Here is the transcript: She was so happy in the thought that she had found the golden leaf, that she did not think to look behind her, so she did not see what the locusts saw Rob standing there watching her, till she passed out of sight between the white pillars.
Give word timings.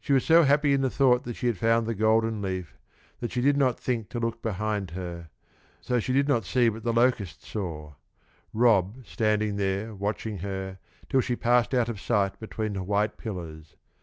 She 0.00 0.14
was 0.14 0.24
so 0.24 0.44
happy 0.44 0.72
in 0.72 0.80
the 0.80 0.88
thought 0.88 1.24
that 1.24 1.36
she 1.36 1.46
had 1.46 1.58
found 1.58 1.86
the 1.86 1.94
golden 1.94 2.40
leaf, 2.40 2.78
that 3.20 3.30
she 3.30 3.42
did 3.42 3.58
not 3.58 3.78
think 3.78 4.08
to 4.08 4.18
look 4.18 4.40
behind 4.40 4.92
her, 4.92 5.28
so 5.82 6.00
she 6.00 6.14
did 6.14 6.26
not 6.26 6.46
see 6.46 6.70
what 6.70 6.84
the 6.84 6.92
locusts 6.94 7.46
saw 7.48 7.92
Rob 8.54 9.04
standing 9.04 9.56
there 9.56 9.94
watching 9.94 10.38
her, 10.38 10.78
till 11.10 11.20
she 11.20 11.36
passed 11.36 11.74
out 11.74 11.90
of 11.90 12.00
sight 12.00 12.40
between 12.40 12.72
the 12.72 12.82
white 12.82 13.18
pillars. 13.18 13.76